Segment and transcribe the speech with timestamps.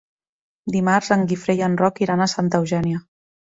[0.75, 3.05] Dimarts en Guifré i en Roc iran a Santa Eugènia.